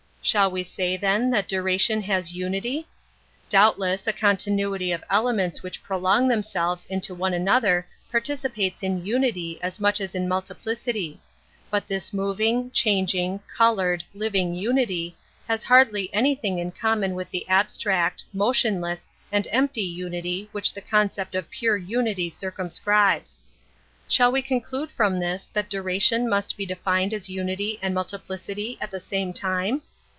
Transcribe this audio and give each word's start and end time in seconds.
Shall 0.23 0.51
we 0.51 0.63
say, 0.63 0.97
then, 0.97 1.31
that 1.31 1.47
dura 1.47 1.63
Metaphysics 1.71 1.87
23 1.95 2.03
tion 2.05 2.11
has 2.15 2.31
unity? 2.33 2.87
Doubtless, 3.49 4.05
a 4.07 4.13
continuity 4.13 4.91
of 4.91 5.03
elements 5.09 5.63
which 5.63 5.81
prolong 5.81 6.27
themselves 6.27 6.85
into 6.85 7.15
one 7.15 7.33
another 7.33 7.87
participates 8.11 8.83
in 8.83 9.03
unity 9.03 9.57
as 9.63 9.79
much 9.79 9.99
as 9.99 10.13
in 10.13 10.27
multiplicity; 10.29 11.19
but 11.71 11.87
this 11.87 12.13
moving, 12.13 12.69
changing, 12.69 13.39
colored, 13.57 14.03
living 14.13 14.53
unity 14.53 15.17
has 15.47 15.63
hardly 15.63 16.13
anything 16.13 16.59
in 16.59 16.71
common 16.71 17.15
with 17.15 17.31
the 17.31 17.49
abstract, 17.49 18.23
motionless, 18.31 19.09
and 19.31 19.47
empty 19.51 19.81
unity 19.81 20.47
which 20.51 20.71
the 20.71 20.81
concept 20.81 21.33
of 21.33 21.49
pure 21.49 21.77
unity 21.77 22.29
circumscribes. 22.29 23.41
Shall 24.07 24.31
we 24.31 24.43
conclude 24.43 24.91
from 24.91 25.19
this 25.19 25.49
that 25.53 25.67
duration 25.69 26.29
must 26.29 26.55
be 26.55 26.65
defined 26.67 27.11
as 27.11 27.27
unity 27.27 27.79
and 27.81 27.93
multiplicity 27.95 28.77
at 28.79 28.91
the 28.91 28.99
same 28.99 29.33
time? 29.33 29.81